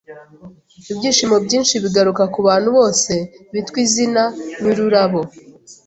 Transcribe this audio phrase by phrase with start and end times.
[0.91, 3.13] Ibyishimo byinshi bigaruka kubantu bose
[3.53, 4.23] bitwa izina
[4.59, 5.21] ryururabo!